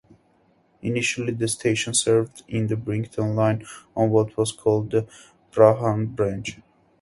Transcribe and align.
Initially, 0.81 1.31
the 1.31 1.47
station 1.47 1.93
served 1.93 2.43
the 2.47 2.75
Brighton 2.75 3.35
line, 3.35 3.67
on 3.95 4.09
what 4.09 4.35
was 4.35 4.51
called 4.51 4.89
the 4.89 5.07
"Prahran 5.51 6.15
Branch". 6.15 6.59